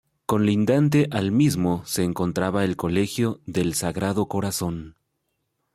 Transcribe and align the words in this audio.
Colindante 0.25 1.07
al 1.11 1.31
mismo 1.31 1.83
se 1.85 2.01
encontraba 2.03 2.65
el 2.65 2.75
Colegio 2.75 3.39
del 3.45 3.75
Sagrado 3.75 4.27
Corazón. 4.27 4.95